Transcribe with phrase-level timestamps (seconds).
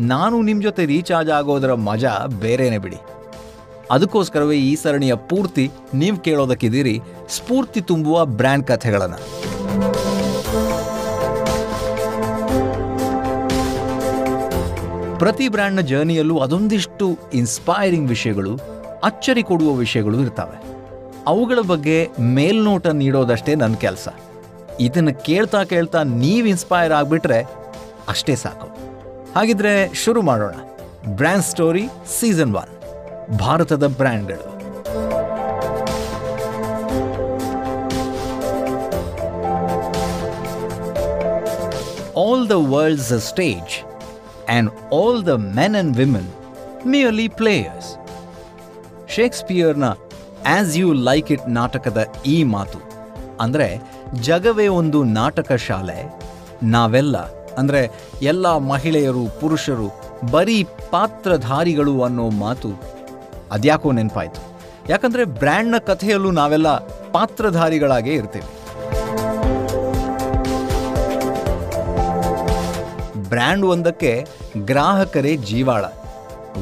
[0.00, 2.96] ನಾನು ನಿಮ್ಮ ಜೊತೆ ರೀಚಾರ್ಜ್ ಆಗೋದರ ಮಜಾ ಬೇರೆನೇ ಬಿಡಿ.
[3.90, 9.16] ಅದಕ್ಕೋಸ್ಕರವೇ ಈ ಸರಣಿಯ ಪೂರ್ತಿ ನೀವು ಕೇಳೋದಕ್ಕಿದ್ದೀರಿ ಸ್ಫೂರ್ತಿ ತುಂಬುವ ಬ್ರ್ಯಾಂಡ್ ಕಥೆಗಳನ್ನು.
[15.18, 18.60] ಪ್ರತಿ ಬ್ರ್ಯಾಂಡ್ನ ಜರ್ನಿಯಲ್ಲೂ ಅದೊಂದಿಷ್ಟು ಇನ್ಸ್ಪೈರಿಂಗ್ ವಿಷಯಗಳು,
[19.04, 20.62] ಅಚ್ಚರಿ ಕೊಡುವ ವಿಷಯಗಳು ಇರ್ತವೆ.
[21.26, 24.08] ಅವುಗಳ ಬಗ್ಗೆ ಮೇಲ್ನೋಟ ನೀಡೋದಷ್ಟೇ ನನ್ನ ಕೆಲಸ.
[24.80, 27.46] ಇದನ್ನು ಕೇಳ್ತಾ ಕೇಳ್ತಾ ನೀವು ಇನ್ಸ್ಪೈರ್ ಆಗಿಬಿಟ್ರೆ
[28.08, 28.95] ಅಷ್ಟೇ ಸಾಕು.
[29.36, 30.54] ಹಾಗಿದ್ರೆ ಶುರು ಮಾಡೋಣ.
[31.08, 31.82] ಬ್ರ್ಯಾಂಡ್ ಸ್ಟೋರಿ
[32.20, 32.70] ಸೀಸನ್ ಒನ್
[33.38, 34.46] ಭಾರತದ ಬ್ರ್ಯಾಂಡ್ಗಳು
[42.22, 43.74] all the world's a stage
[44.48, 46.30] and all the men and women
[46.86, 47.90] merely players
[49.16, 52.80] ಶೇಕ್ಸ್ಪಿಯರ್ನ as you like it ನಾಟಕದ ಈ ಮಾತು.
[53.40, 53.68] ಅಂದರೆ
[54.20, 55.98] ಜಗವೇ ಒಂದು ನಾಟಕ ಶಾಲೆ,
[56.62, 57.16] ನಾವೆಲ್ಲ
[57.58, 57.90] ಅಂದರೆ
[58.22, 62.70] ಎಲ್ಲ ಮಹಿಳೆಯರು, ಪುರುಷರು, ಬರೀ ಪಾತ್ರಧಾರಿಗಳು ಅನ್ನೋ ಮಾತು
[63.52, 64.56] ಅದ್ಯಾಕೋ ನೆನಪಾಯಿತು.
[64.88, 66.78] ಯಾಕಂದರೆ ಬ್ರ್ಯಾಂಡ್ನ ಕಥೆಯಲ್ಲೂ ನಾವೆಲ್ಲ
[67.12, 68.56] ಪಾತ್ರಧಾರಿಗಳಾಗೇ ಇರ್ತೇವೆ.
[73.28, 74.26] ಬ್ರ್ಯಾಂಡ್ ಒಂದಕ್ಕೆ
[74.58, 75.84] ಗ್ರಾಹಕರೇ ಜೀವಾಳ.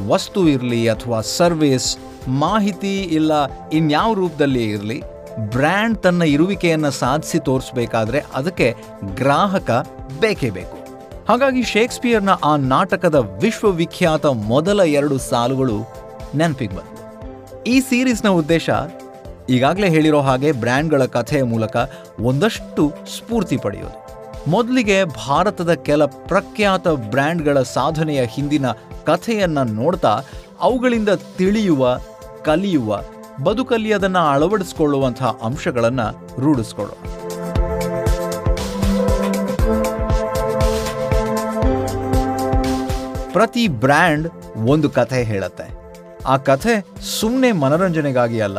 [0.08, 1.96] ವಸ್ತು ಇರಲಿ ಅಥವಾ ಸರ್ವಿಸ್,
[2.28, 3.32] ಮಾಹಿತಿ ಇಲ್ಲ,
[3.72, 5.02] ಇನ್ಯಾವ ರೂಪದಲ್ಲಿ ಇರಲಿ,
[5.38, 9.70] ಬ್ರ್ಯಾಂಡ್ ತನ್ನ ಇರುವಿಕೆಯನ್ನು ಸಾಧಿಸಿ ತೋರಿಸ್ಬೇಕಾದ್ರೆ ಅದಕ್ಕೆ ಗ್ರಾಹಕ
[10.20, 10.83] ಬೇಕೇ ಬೇಕು.
[11.28, 15.76] ಹಾಗಾಗಿ ಶೇಕ್ಸ್ಪಿಯರ್ನ ಆ ನಾಟಕದ ವಿಶ್ವವಿಖ್ಯಾತ ಮೊದಲ ಎರಡು ಸಾಲುಗಳು
[16.34, 18.70] ನೆನಪಿಗೆ ಬಂತು ಈ ಸೀರೀಸ್ನ ಉದ್ದೇಶ
[19.50, 21.76] ಈಗಾಗಲೇ ಹೇಳಿರೋ ಹಾಗೆ ಬ್ರ್ಯಾಂಡ್ಗಳ ಕಥೆಯ ಮೂಲಕ
[22.20, 24.04] ಒಂದಷ್ಟು ಸ್ಫೂರ್ತಿ ಪಡೆಯೋದು.
[24.50, 28.66] ಮೊದಲಿಗೆ ಭಾರತದ ಕೆಲ ಪ್ರಖ್ಯಾತ ಬ್ರ್ಯಾಂಡ್ಗಳ ಸಾಧನೆಯ ಹಿಂದಿನ
[29.04, 30.20] ಕಥೆಯನ್ನು ನೋಡ್ತಾ
[30.60, 31.98] ಅವುಗಳಿಂದ ತಿಳಿಯುವ,
[32.44, 33.00] ಕಲಿಯುವ,
[33.44, 37.23] ಬದುಕಲ್ಲಿ ಅದನ್ನು ಅಳವಡಿಸಿಕೊಳ್ಳುವಂತಹ ಅಂಶಗಳನ್ನು ರೂಢಿಸ್ಕೊಳ್ಳೋಣ.
[43.34, 44.26] ಪ್ರತಿ ಬ್ರ್ಯಾಂಡ್
[44.72, 45.66] ಒಂದು ಕಥೆ ಹೇಳುತ್ತೆ.
[46.32, 46.74] ಆ ಕಥೆ
[47.18, 48.58] ಸುಮ್ಮನೆ ಮನರಂಜನೆಗಾಗಿ ಅಲ್ಲ,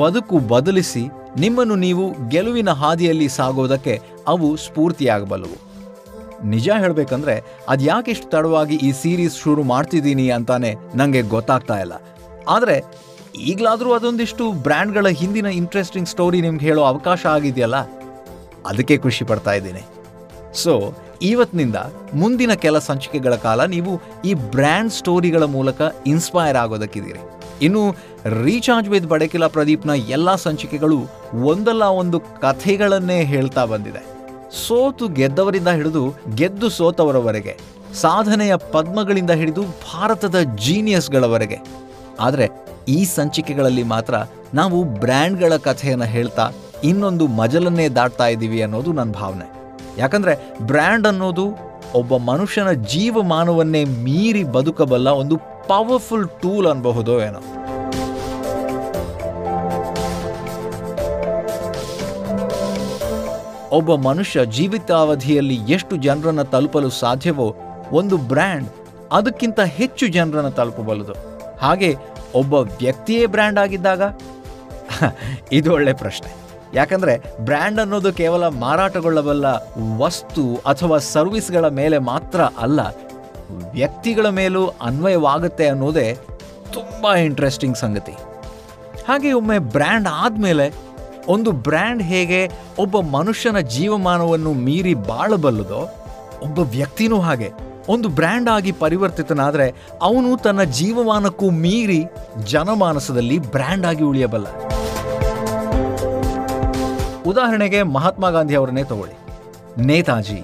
[0.00, 1.04] ಬದುಕು ಬದಲಿಸಿ
[1.42, 3.94] ನಿಮ್ಮನ್ನು ನೀವು ಗೆಲುವಿನ ಹಾದಿಯಲ್ಲಿ ಸಾಗೋದಕ್ಕೆ
[4.32, 5.58] ಅವು ಸ್ಫೂರ್ತಿಯಾಗಬಲ್ಲವು.
[6.52, 7.34] ನಿಜ ಹೇಳಬೇಕಂದ್ರೆ
[7.72, 11.94] ಅದ್ಯಾಕೆ ಇಷ್ಟು ತಡವಾಗಿ ಈ ಸೀರೀಸ್ ಶುರು ಮಾಡ್ತಿದ್ದೀನಿ ಅಂತಾನೆ ನನಗೆ ಗೊತ್ತಾಗ್ತಾ ಇಲ್ಲ.
[12.54, 12.76] ಆದರೆ
[13.50, 17.78] ಈಗಲಾದರೂ ಅದೊಂದಿಷ್ಟು ಬ್ರ್ಯಾಂಡ್ಗಳ ಹಿಂದಿನ ಇಂಟ್ರೆಸ್ಟಿಂಗ್ ಸ್ಟೋರಿ ನಿಮ್ಗೆ ಹೇಳೋ ಅವಕಾಶ ಆಗಿದೆಯಲ್ಲ,
[18.70, 19.82] ಅದಕ್ಕೆ ಖುಷಿ ಪಡ್ತಾ ಇದ್ದೀನಿ.
[20.62, 20.72] ಸೊ
[21.32, 21.78] ಇವತ್ತಿನಿಂದ
[22.14, 23.92] ಮುಂದಿನ ಕೆಲ ಸಂಚಿಕೆಗಳ ಕಾಲ ನೀವು
[24.24, 27.20] ಈ ಬ್ರ್ಯಾಂಡ್ ಸ್ಟೋರಿಗಳ ಮೂಲಕ ಇನ್ಸ್ಪೈರ್ ಆಗೋದಕ್ಕಿದ್ದೀರಿ.
[27.62, 27.82] ಇನ್ನು
[28.44, 30.98] ರೀಚಾರ್ಜ್ ವಿತ್ ಬಡಕಿಲಾ ಪ್ರದೀಪ್ನ ಎಲ್ಲ ಸಂಚಿಕೆಗಳು
[31.44, 34.02] ಒಂದಲ್ಲ ಒಂದು ಕಥೆಗಳನ್ನೇ ಹೇಳ್ತಾ ಬಂದಿದೆ.
[34.66, 37.58] ಸೋತು ಗೆದ್ದವರಿಂದ ಹಿಡಿದು ಗೆದ್ದು ಸೋತವರವರೆಗೆ,
[37.94, 41.58] ಸಾಧನೆಯ ಪದ್ಮಗಳಿಂದ ಹಿಡಿದು ಭಾರತದ ಜೀನಿಯಸ್ಗಳವರೆಗೆ.
[42.20, 42.48] ಆದರೆ
[42.88, 44.14] ಈ ಸಂಚಿಕೆಗಳಲ್ಲಿ ಮಾತ್ರ
[44.54, 46.50] ನಾವು ಬ್ರ್ಯಾಂಡ್ಗಳ ಕಥೆಯನ್ನು ಹೇಳ್ತಾ
[46.84, 49.53] ಇನ್ನೊಂದು ಮಜಲನ್ನೇ ದಾಟ್ತಾ ಇದ್ದೀವಿ ಅನ್ನೋದು ನನ್ನ ಭಾವನೆ.
[49.98, 51.46] ಯಾಕಂದ್ರೆ ಬ್ರ್ಯಾಂಡ್ ಅನ್ನೋದು
[51.94, 55.36] ಒಬ್ಬ ಮನುಷ್ಯನ ಜೀವಮಾನವನ್ನೇ ಮೀರಿ ಬದುಕಬಲ್ಲ ಒಂದು
[55.68, 57.38] ಪವರ್ಫುಲ್ ಟೂಲ್ ಅನ್ಬಹುದು ಏನೋ.
[63.70, 67.56] ಒಬ್ಬ ಮನುಷ್ಯ ಜೀವಿತಾವಧಿಯಲ್ಲಿ ಎಷ್ಟು ಜನರನ್ನ ತಲುಪಲು ಸಾಧ್ಯವೋ
[67.92, 68.68] ಒಂದು ಬ್ರ್ಯಾಂಡ್
[69.12, 71.12] ಅದಕ್ಕಿಂತ ಹೆಚ್ಚು ಜನರನ್ನು ತಲುಪಬಲ್ಲದು.
[71.58, 71.96] ಹಾಗೆ
[72.34, 74.02] ಒಬ್ಬ ವ್ಯಕ್ತಿಯೇ ಬ್ರ್ಯಾಂಡ್ ಆಗಿದ್ದಾಗ
[75.52, 76.43] ಇದು ಒಳ್ಳೆ ಪ್ರಶ್ನೆ.
[76.74, 79.46] ಯಾಕಂದ್ರೆ ಬ್ರ್ಯಾಂಡ್ ಅನ್ನೋದು ಕೇವಲ ಮಾರಾಟಗೊಳ್ಳಬಲ್ಲ
[79.98, 82.80] ವಸ್ತು ಅಥವಾ ಸರ್ವಿಸ್ಗಳ ಮೇಲೆ ಮಾತ್ರ ಅಲ್ಲ,
[83.74, 86.06] ವ್ಯಕ್ತಿಗಳ ಮೇಲೂ ಅನ್ವಯವಾಗುತ್ತೆ ಅನ್ನೋದೇ
[86.76, 88.14] ತುಂಬ ಇಂಟ್ರೆಸ್ಟಿಂಗ್ ಸಂಗತಿ.
[89.08, 90.66] ಹಾಗೆ ಒಮ್ಮೆ ಬ್ರ್ಯಾಂಡ್ ಆದಮೇಲೆ
[91.34, 92.40] ಒಂದು ಬ್ರ್ಯಾಂಡ್ ಹೇಗೆ
[92.78, 95.82] ಒಬ್ಬ ಮನುಷ್ಯನ ಜೀವಮಾನವನ್ನು ಮೀರಿ ಬಾಳಬಲ್ಲದೋ,
[96.42, 97.48] ಒಬ್ಬ ವ್ಯಕ್ತಿನೂ ಹಾಗೆ.
[97.92, 99.66] ಒಂದು ಬ್ರ್ಯಾಂಡ್ ಆಗಿ ಪರಿವರ್ತಿತನಾದರೆ
[100.02, 102.00] ಅವನು ತನ್ನ ಜೀವಮಾನಕ್ಕೂ ಮೀರಿ
[102.52, 104.48] ಜನಮಾನಸದಲ್ಲಿ ಬ್ರ್ಯಾಂಡ್ ಆಗಿ ಉಳಿಯಬಲ್ಲ.
[107.26, 109.16] ಉದಾಹರಣೆಗೆ ಮಹಾತ್ಮ ಗಾಂಧಿ ಅವರನ್ನೇ ತಗೊಳ್ಳಿ.
[109.88, 110.40] ನೇತಾಜಿ,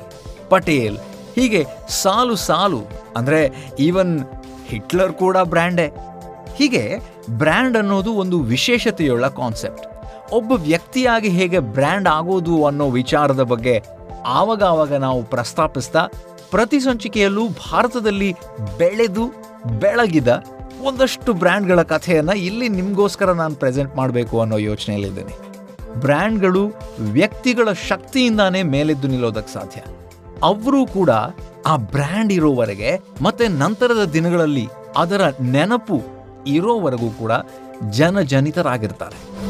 [0.52, 0.98] ಪಟೇಲ್,
[1.36, 1.60] ಹೀಗೆ
[2.02, 2.80] ಸಾಲು ಸಾಲು,
[3.16, 3.40] ಅಂದರೆ
[3.86, 4.14] ಈವನ್
[4.70, 5.88] ಹಿಟ್ಲರ್ ಕೂಡ ಬ್ರ್ಯಾಂಡೇ.
[6.58, 6.84] ಹೀಗೆ
[7.30, 9.84] ಬ್ರ್ಯಾಂಡ್ ಅನ್ನೋದು ಒಂದು ವಿಶೇಷತೆಯುಳ್ಳ ಕಾನ್ಸೆಪ್ಟ್.
[10.38, 13.76] ಒಬ್ಬ ವ್ಯಕ್ತಿಯಾಗಿ ಹೇಗೆ ಬ್ರ್ಯಾಂಡ್ ಆಗೋದು ಅನ್ನೋ ವಿಚಾರದ ಬಗ್ಗೆ
[14.38, 16.02] ಆವಾಗ ಆವಾಗ ನಾವು ಪ್ರಸ್ತಾಪಿಸ್ತಾ
[16.50, 18.30] ಪ್ರತಿ ಸಂಚಿಕೆಯಲ್ಲೂ ಭಾರತದಲ್ಲಿ
[18.78, 19.24] ಬೆಳೆದು
[19.82, 20.30] ಬೆಳಗಿದ
[20.88, 25.34] ಒಂದಷ್ಟು ಬ್ರ್ಯಾಂಡ್ಗಳ ಕಥೆಯನ್ನು ಇಲ್ಲಿ ನಿಮಗೋಸ್ಕರ ನಾನು ಪ್ರೆಸೆಂಟ್ ಮಾಡಬೇಕು ಅನ್ನೋ ಯೋಚನೆಯಲ್ಲಿದ್ದೀನಿ.
[25.94, 26.68] ಬ್ರ್ಯಾಂಡ್ಗಳು
[27.00, 29.80] ವ್ಯಕ್ತಿಗಳ ಶಕ್ತಿಯಿಂದಾನೇ ಮೇಲೆದ್ದು ನಿಲ್ಲೋದಕ್ಕೆ ಸಾಧ್ಯ.
[30.42, 31.10] ಅವರು ಕೂಡ
[31.66, 36.00] ಆ ಬ್ರ್ಯಾಂಡ್ ಇರೋವರೆಗೆ ಮತ್ತೆ ನಂತರದ ದಿನಗಳಲ್ಲಿ ಅದರ ನೆನಪು
[36.46, 37.32] ಇರೋವರೆಗೂ ಕೂಡ
[37.90, 39.40] ಜನಜನಿತರಾಗಿರ್ತಾರೆ.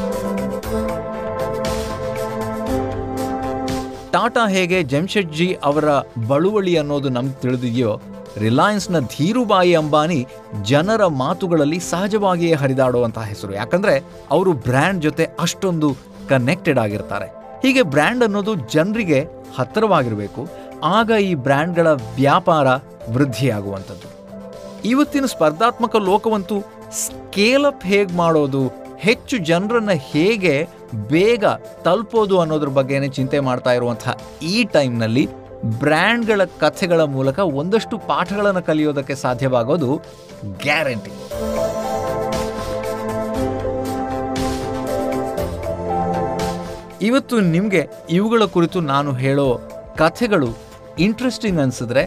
[4.13, 5.85] ಟಾಟಾ ಹೇಗೆ ಜಮ್ಶೆಡ್ಜಿ ಅವರ
[6.29, 8.01] ಬಳುವಳಿ ಅನ್ನೋದು ನಮ್ಗೆ ತಿಳಿದಿದೆಯೋ,
[8.39, 10.27] ರಿಲಯನ್ಸ್ನ ಧೀರುಬಾಯಿ ಅಂಬಾನಿ
[10.63, 13.55] ಜನರ ಮಾತುಗಳಲ್ಲಿ ಸಹಜವಾಗಿಯೇ ಹರಿದಾಡುವಂತಹ ಹೆಸರು.
[13.55, 15.97] ಯಾಕಂದ್ರೆ ಅವರು ಬ್ರ್ಯಾಂಡ್ ಜೊತೆ ಅಷ್ಟೊಂದು
[16.31, 17.29] ಕನೆಕ್ಟೆಡ್ ಆಗಿರ್ತಾರೆ.
[17.63, 19.21] ಹೀಗೆ ಬ್ರ್ಯಾಂಡ್ ಅನ್ನೋದು ಜನರಿಗೆ
[19.59, 20.43] ಹತ್ತಿರವಾಗಿರಬೇಕು.
[20.97, 21.89] ಆಗ ಈ ಬ್ರ್ಯಾಂಡ್ಗಳ
[22.19, 22.69] ವ್ಯಾಪಾರ
[23.15, 24.09] ವೃದ್ಧಿಯಾಗುವಂಥದ್ದು
[24.89, 26.59] ಇವತ್ತಿನ ಸ್ಪರ್ಧಾತ್ಮಕ ಲೋಕವಂತೂ
[27.71, 28.63] ಅಪ್ ಹೇಗೆ ಮಾಡೋದು,
[29.07, 30.55] ಹೆಚ್ಚು ಜನರನ್ನು ಹೇಗೆ
[31.11, 31.45] ಬೇಗ
[31.85, 34.15] ತಲುಪೋದು ಅನ್ನೋದ್ರ ಬಗ್ಗೆನೇ ಚಿಂತೆ ಮಾಡ್ತಾ ಇರುವಂತಹ
[34.53, 35.25] ಈ ಟೈಮ್ನಲ್ಲಿ
[35.83, 39.91] ಬ್ರ್ಯಾಂಡ್ಗಳ ಕಥೆಗಳ ಮೂಲಕ ಒಂದಷ್ಟು ಪಾಠಗಳನ್ನು ಕಲಿಯೋದಕ್ಕೆ ಸಾಧ್ಯವಾಗೋದು
[40.63, 41.13] ಗ್ಯಾರಂಟಿ.
[47.09, 47.83] ಇವತ್ತು ನಿಮಗೆ
[48.17, 49.47] ಇವುಗಳ ಕುರಿತು ನಾನು ಹೇಳೋ
[50.01, 50.51] ಕಥೆಗಳು
[51.07, 52.03] ಇಂಟ್ರೆಸ್ಟಿಂಗ್ ಅನಿಸಿದ್ರೆ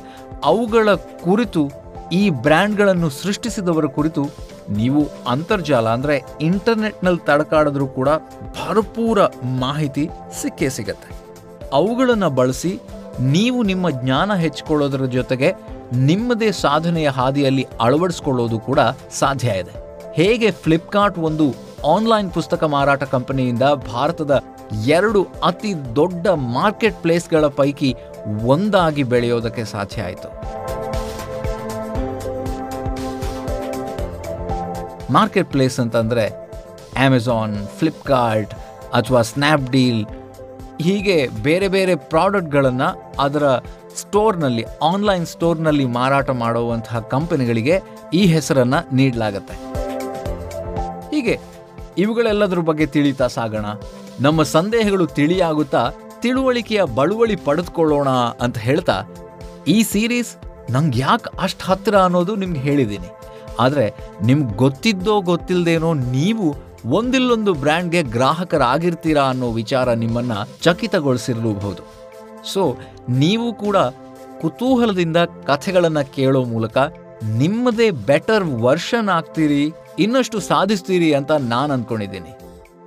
[0.49, 0.89] ಅವುಗಳ
[1.25, 1.61] ಕುರಿತು,
[2.19, 4.23] ಈ ಬ್ರ್ಯಾಂಡ್ಗಳನ್ನು ಸೃಷ್ಟಿಸಿದವರ ಕುರಿತು
[4.79, 5.01] ನೀವು
[5.33, 6.15] ಅಂತರ್ಜಾಲ ಅಂದರೆ
[6.47, 8.09] ಇಂಟರ್ನೆಟ್ನಲ್ಲಿ ತಡಕಾಡಿದ್ರೂ ಕೂಡ
[8.59, 9.19] ಭರಪೂರ
[9.63, 10.03] ಮಾಹಿತಿ
[10.41, 11.09] ಸಿಕ್ಕೇ ಸಿಗತ್ತೆ.
[11.79, 12.73] ಅವುಗಳನ್ನು ಬಳಸಿ
[13.35, 15.49] ನೀವು ನಿಮ್ಮ ಜ್ಞಾನ ಹೆಚ್ಚಿಕೊಳ್ಳೋದ್ರ ಜೊತೆಗೆ
[16.09, 18.79] ನಿಮ್ಮದೇ ಸಾಧನೆಯ ಹಾದಿಯಲ್ಲಿ ಅಳವಡಿಸ್ಕೊಳ್ಳೋದು ಕೂಡ
[19.21, 19.73] ಸಾಧ್ಯ ಇದೆ.
[20.19, 21.45] ಹೇಗೆ ಫ್ಲಿಪ್ಕಾರ್ಟ್ ಒಂದು
[21.93, 24.33] ಆನ್ಲೈನ್ ಪುಸ್ತಕ ಮಾರಾಟ ಕಂಪನಿಯಿಂದ ಭಾರತದ
[24.81, 27.95] ಎರಡು ಅತಿ ದೊಡ್ಡ ಮಾರ್ಕೆಟ್ ಪ್ಲೇಸ್ಗಳ ಪೈಕಿ
[28.45, 30.29] ಒಂದಾಗಿ ಬೆಳೆಯೋದಕ್ಕೆ ಸಾಧ್ಯ ಆಯಿತು.
[35.13, 36.29] ಮಾರ್ಕೆಟ್ ಪ್ಲೇಸ್ ಅಂತಂದರೆ
[37.05, 38.53] ಅಮೆಝಾನ್ ಫ್ಲಿಪ್ಕಾರ್ಟ್
[38.93, 40.05] ಅಥವಾ ಸ್ನ್ಯಾಪ್ಡೀಲ್
[40.81, 43.43] ಹೀಗೆ ಬೇರೆ ಬೇರೆ ಪ್ರಾಡಕ್ಟ್ಗಳನ್ನು ಅದರ
[43.95, 47.81] ಸ್ಟೋರ್ನಲ್ಲಿ, ಆನ್ಲೈನ್ ಸ್ಟೋರ್ನಲ್ಲಿ ಮಾರಾಟ ಮಾಡುವಂತಹ ಕಂಪನಿಗಳಿಗೆ
[48.13, 49.53] ಈ ಹೆಸರನ್ನು ನೀಡಲಾಗತ್ತೆ.
[51.15, 51.39] ಹೀಗೆ
[51.97, 53.65] ಇವುಗಳೆಲ್ಲದರ ಬಗ್ಗೆ ತಿಳಿತಾ ಸಾಗೋಣ.
[54.21, 55.83] ನಮ್ಮ ಸಂದೇಹಗಳು ತಿಳಿಯಾಗುತ್ತಾ
[56.21, 58.09] ತಿಳುವಳಿಕೆಯ ಬಳುವಳಿ ಪಡೆದುಕೊಳ್ಳೋಣ
[58.41, 58.97] ಅಂತ ಹೇಳ್ತಾ
[59.67, 60.31] ಈ ಸೀರೀಸ್
[60.69, 63.09] ನಂಗೆ ಯಾಕೆ ಅಷ್ಟು ಹತ್ತಿರ ಅನ್ನೋದು ನಿಮ್ಗೆ ಹೇಳಿದ್ದೀನಿ.
[63.59, 63.85] ಆದರೆ
[64.25, 66.45] ನಿಮ್ಗೆ ಗೊತ್ತಿದ್ದೋ ಗೊತ್ತಿಲ್ಲದೇನೋ ನೀವು
[66.97, 71.83] ಒಂದಿಲ್ಲೊಂದು ಬ್ರ್ಯಾಂಡ್ಗೆ ಗ್ರಾಹಕರಾಗಿರ್ತೀರಾ ಅನ್ನೋ ವಿಚಾರ ನಿಮ್ಮನ್ನು ಚಕಿತಗೊಳಿಸಿರಲೂಬಹುದು.
[72.53, 72.63] ಸೊ
[73.09, 73.77] ನೀವು ಕೂಡ
[74.41, 75.17] ಕುತೂಹಲದಿಂದ
[75.47, 76.77] ಕಥೆಗಳನ್ನು ಕೇಳೋ ಮೂಲಕ
[77.23, 82.31] ನಿಮ್ಮದೇ ಬೆಟರ್ ವರ್ಷನ್ ಆಗ್ತೀರಿ, ಇನ್ನಷ್ಟು ಸಾಧಿಸ್ತೀರಿ ಅಂತ ನಾನು ಅಂದ್ಕೊಂಡಿದ್ದೀನಿ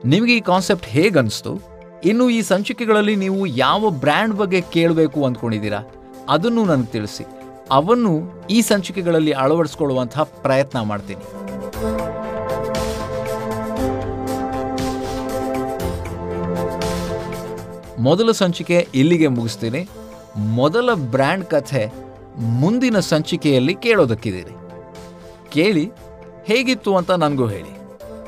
[0.04, 1.60] ನಿಮಗೆ ಈ ಕಾನ್ಸೆಪ್ಟ್ ಹೇಗನ್ನಿಸ್ತು
[2.04, 5.90] ಇನ್ನು ಈ ಸಂಚಿಕೆಗಳಲ್ಲಿ ನೀವು ಯಾವ ಬ್ರ್ಯಾಂಡ್ ಬಗ್ಗೆ ಕೇಳಬೇಕು ಅಂದ್ಕೊಂಡಿದ್ದೀರಾ?
[6.28, 7.26] ಅದನ್ನು ನನಗೆ ತಿಳಿಸಿ.
[7.70, 11.22] ಅವನ್ನು ಈ ಸಂಚಿಕೆಗಳಲ್ಲಿ ಅಳವಡಿಸ್ಕೊಳ್ಳುವಂತಹ ಪ್ರಯತ್ನ ಮಾಡ್ತೀನಿ.
[18.02, 19.88] ಮೊದಲ ಸಂಚಿಕೆ ಇಲ್ಲಿಗೆ ಮುಗಿಸ್ತೀನಿ.
[20.36, 21.92] ಮೊದಲ ಬ್ರ್ಯಾಂಡ್ ಕಥೆ
[22.36, 24.54] ಮುಂದಿನ ಸಂಚಿಕೆಯಲ್ಲಿ ಕೇಳೋದಕ್ಕಿದ್ದೀರಿ.
[25.50, 25.90] ಕೇಳಿ
[26.44, 27.75] ಹೇಗಿತ್ತು ಅಂತ ನನಗೂ ಹೇಳಿ.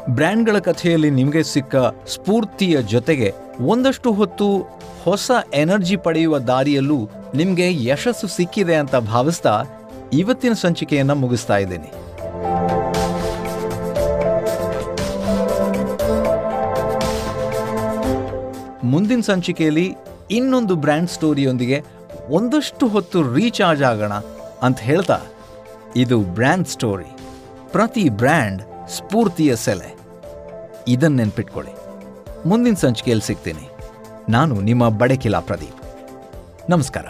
[0.08, 1.76] ಬ್ರ್ಯಾಂಡ್ಗಳ ಕಥೆಯಲ್ಲಿ ನಿಮಗೆ ಸಿಕ್ಕ
[2.06, 4.58] ಸ್ಫೂರ್ತಿಯ ಜೊತೆಗೆ ಒಂದಷ್ಟು ಹೊತ್ತು
[5.04, 9.64] ಹೊಸ ಎನರ್ಜಿ ಪಡೆಯುವ ದಾರಿಯಲ್ಲೂ ನಿಮಗೆ ಯಶಸ್ಸು ಸಿಕ್ಕಿದೆ ಅಂತ ಭಾವಿಸ್ತಾ
[10.12, 11.90] ಇವತ್ತಿನ ಸಂಚಿಕೆಯನ್ನು ಮುಗಿಸ್ತಾ ಇದ್ದೀನಿ.
[18.84, 19.96] ಮುಂದಿನ ಸಂಚಿಕೆಯಲ್ಲಿ
[20.30, 21.84] ಇನ್ನೊಂದು ಬ್ರ್ಯಾಂಡ್ ಸ್ಟೋರಿಯೊಂದಿಗೆ
[22.28, 24.12] ಒಂದಷ್ಟು ಹೊತ್ತು ರೀಚಾರ್ಜ್ ಆಗೋಣ
[24.62, 25.20] ಅಂತ ಹೇಳ್ತಾ,
[25.96, 27.10] ಇದು ಬ್ರ್ಯಾಂಡ್ ಸ್ಟೋರಿ.
[27.72, 29.97] ಪ್ರತಿ ಬ್ರ್ಯಾಂಡ್ ಸ್ಫೂರ್ತಿಯ ಸೆಲೆ.
[30.88, 31.72] ಇದನ್ನ ನೆನ್ಪಿಟ್ಕೊಳ್ಳಿ.
[32.48, 33.70] ಮುಂದಿನ ಸಂಚಿಕೆಯಲ್ಲಿ ಸಿಗ್ತೀನಿ.
[34.28, 35.76] ನಾನು ನಿಮ್ಮ ಬಡಕಿಲಾ ಪ್ರದೀಪ್.
[36.70, 37.06] ನಮಸ್ಕಾರ.